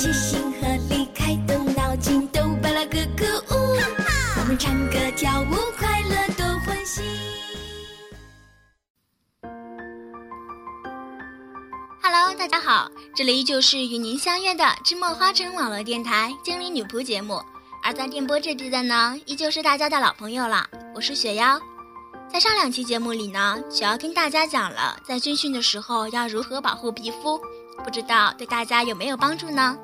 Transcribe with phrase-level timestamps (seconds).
[0.00, 3.76] 齐心合力，开动脑筋，都巴拉咯咯呜！
[4.40, 7.02] 我们唱歌跳舞，快乐多欢喜。
[12.02, 17.38] Hello，大家好，这里依旧是与您相约的芝墨花城网络电台精灵女仆节目，
[17.82, 21.60] 而在电波这边的呢，依旧是大家的老朋友了，我是雪妖。
[22.32, 27.38] 在上两期节目里呢，雪妖跟大家讲了在军训的时候要如何保护皮肤，
[27.84, 29.76] 不知道对大家有没有帮助呢？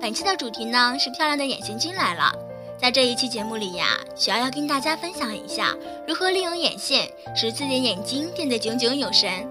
[0.00, 2.32] 本期的主题呢是漂亮的眼线君来了，
[2.80, 5.76] 在这一期节目里呀，雪瑶要跟大家分享一下
[6.08, 7.06] 如何利用眼线
[7.36, 9.46] 使自己的眼睛变得炯炯有神。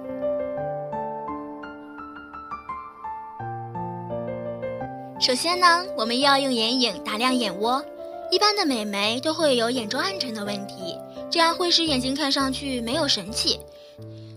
[5.20, 7.84] 首先呢，我们要用眼影打亮眼窝，
[8.32, 10.98] 一般的美眉都会有眼周暗沉的问题，
[11.30, 13.59] 这样会使眼睛看上去没有神气，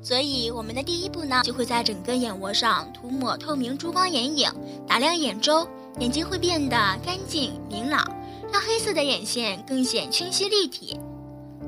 [0.03, 4.53] 所以我们的第一步呢，就会在整个眼窝上涂抹透明珠光眼影，
[4.87, 5.67] 打亮眼周。
[5.99, 8.05] 眼睛会变得干净明朗，
[8.53, 10.99] 让黑色的眼线更显清晰立体。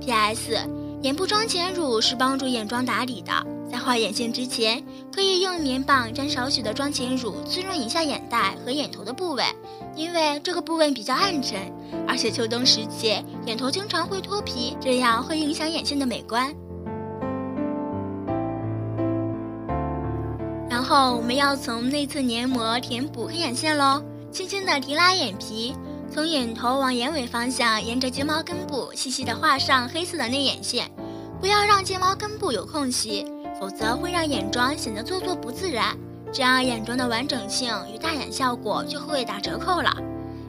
[0.01, 0.59] P.S.
[1.03, 3.33] 眼部妆前乳是帮助眼妆打底的，
[3.71, 9.45] 在画眼线之前，可以用棉棒沾少许的妆前乳滋润一下眼袋和眼头的部位，
[9.95, 11.61] 因为这个部位比较暗沉，
[12.09, 16.53] 而且秋冬时节眼头经常会脱皮，这样会影响眼线的美观。
[20.69, 24.03] 然后我们要从内侧黏膜填补黑眼线喽。
[24.35, 25.77] 轻轻地提拉眼皮，
[26.13, 30.91] 从眼头往眼尾方向，沿着睫毛根部细细地画上黑色的内眼线，
[31.41, 33.25] 不要让睫毛根部有空隙，
[33.61, 35.97] 否则会让眼妆显得做作不自然，
[36.33, 39.97] 这样眼妆的完整性与大眼效果就会打折扣了。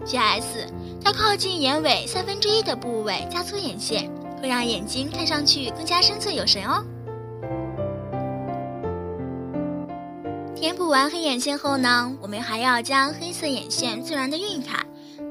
[0.08, 0.68] P.S.
[1.00, 4.10] 在靠近眼尾三分之一的部位加粗眼线，
[4.42, 6.84] 会让眼睛看上去更加深邃有神哦。
[10.66, 14.84] 填补完黑眼线后呢，我们还要将黑色眼线自然的晕开。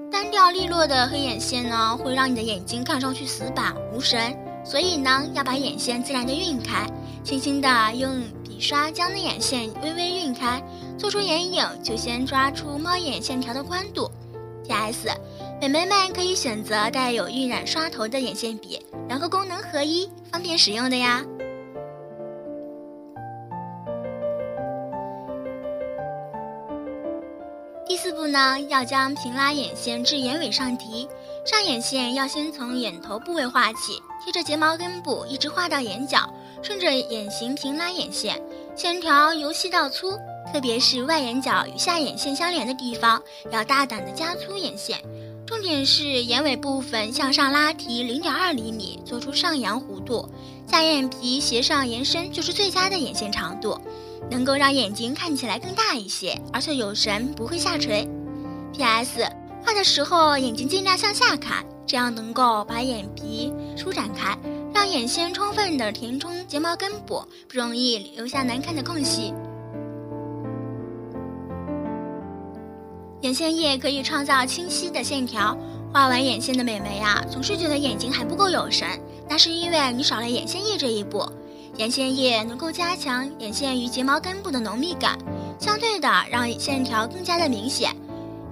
[0.09, 4.33] 单调利落的黑眼线呢，会让你的眼睛看上去死板无神，
[4.65, 6.87] 所以呢，要把眼线自然的晕开，
[7.25, 10.63] 轻轻的用笔刷将内眼线微微晕开。
[10.97, 14.09] 做出眼影就先抓出猫眼线条的宽度。
[14.69, 15.09] P.S.
[15.61, 21.25] 美眉们可以选择带有晕染刷头的眼线笔，两个功能合一，方便使用的呀。
[27.95, 31.09] 第四步呢，要将平拉眼线至眼尾上提，
[31.47, 36.29] 上眼线要先从眼头部位画起，贴着睫毛根部一直画到眼角，
[36.61, 38.43] 顺着眼型平拉眼线，
[38.75, 40.19] 线条由细到粗，
[40.53, 45.01] 特别是外眼角与下眼线相连的地方，要大胆的加粗眼线，
[45.65, 50.29] 点是眼尾部分向上拉提零点二厘米，做出上扬弧度，
[50.71, 53.81] 下眼皮斜上延伸就是最佳的眼线长度。
[54.31, 58.09] 能够让眼睛看起来更大一些，而且有神，不会下垂。
[58.73, 59.21] P.S.
[59.63, 64.35] 画的时候眼睛尽量向下看，这样能够把眼皮舒展开，
[64.75, 69.35] 让眼线充分的填充睫毛根部，不容易留下难看的空隙。
[73.25, 75.57] 眼线液可以创造清晰的线条，
[75.91, 78.87] 画完眼线的美眉呀，总是觉得眼睛还不够有神，
[79.27, 81.27] 那是因为你少了眼线液这一步。
[81.79, 85.17] 眼线液能够加强眼线与睫毛根部的浓密感，
[85.59, 87.97] 相对的让线条更加的明显。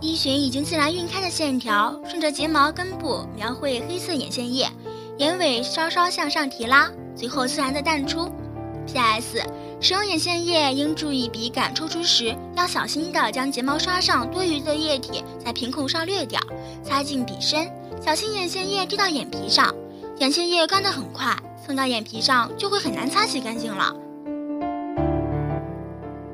[0.01, 4.67] 依循已经自然晕开的线条，顺着睫毛根部描绘黑色眼线液，
[5.19, 8.27] 眼尾稍稍向上提拉，最后自然的淡出。
[8.87, 9.39] P.S.
[9.83, 16.41] 使用眼线液应注意笔杆抽出时要小心的将睫毛刷上多余的液体在瓶口上略掉，
[16.85, 17.69] 擦进笔身，
[18.01, 19.75] 小心眼线液滴到眼皮上。
[20.19, 21.37] 眼线液干得很快，
[21.67, 23.93] 蹭到眼皮上就会很难擦洗干净了。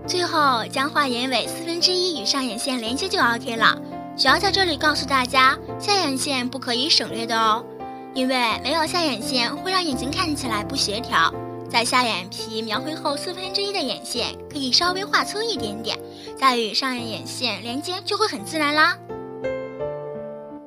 [0.06, 3.80] 最后将画眼尾四分之一与上眼线连接就 OK 了。
[4.14, 7.64] 需要在这里告诉大家，下眼线不可以省略的哦，
[8.12, 11.32] 因为没有下眼线会让眼睛看起来不协调。
[11.70, 15.98] 在下眼皮描绘后四分之一的眼线可以稍微画粗一点点，
[16.38, 18.96] 再与上眼线连接就会很自然啦。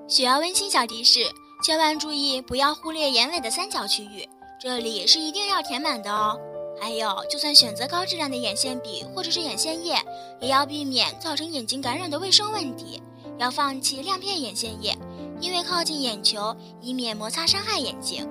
[0.08, 1.22] 需要温馨小提示：
[1.64, 4.28] 千万注意不要忽略眼尾的三角区域，
[4.60, 6.40] 这里是一定要填满的哦。
[6.80, 9.96] 还有，就算选择高质量的眼线笔或者是眼线液，
[10.40, 13.02] 也要避免造成眼睛感染的卫生问题。
[13.38, 14.96] 要放弃亮片眼线液，
[15.40, 18.28] 因为靠近眼球，以免摩擦伤害眼睛。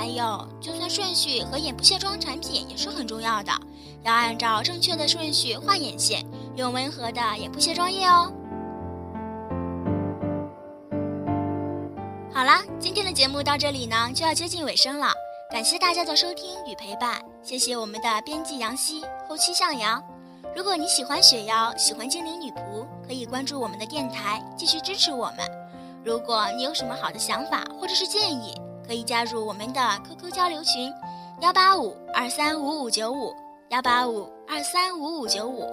[0.00, 3.52] 还有，就算顺序和眼部卸妆产品也是很重要的，
[4.02, 6.24] 要按照正确的顺序画眼线，
[6.56, 8.32] 用温和的眼部卸妆液哦。
[12.32, 15.12] 好啦，今天的节目到这里呢，就要接近尾声了。
[15.52, 20.02] 感谢大家的收听与陪伴，谢谢我们的编辑杨希，后期向阳。
[20.56, 25.40] 如果你喜欢雪妖，喜欢精灵女仆，可以关注我们的电台，继续支持我们。
[26.02, 28.58] 如果你有什么好的想法或者是建议，
[28.90, 30.92] 可以加入我们的 QQ 交流群：
[31.42, 33.32] 幺八五二三五五九五
[33.68, 35.64] 幺八五二三五五九五。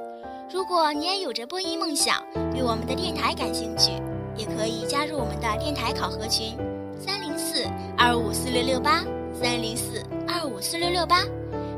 [0.53, 2.23] 如果你也有着播音梦想，
[2.53, 3.91] 对我们的电台感兴趣，
[4.35, 6.55] 也可以加入我们的电台考核群：
[7.03, 7.65] 三零四
[7.97, 9.03] 二五四六六八。
[9.33, 11.23] 三零四二五四六六八，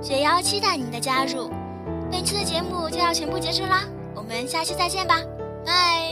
[0.02, 1.50] 雪瑶期待您的加入。
[2.12, 5.22] 本期的节目就要全部结束啦，我们下期再见吧。
[5.66, 6.09] 拜